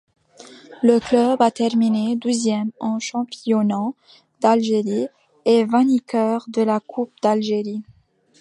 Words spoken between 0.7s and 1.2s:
Le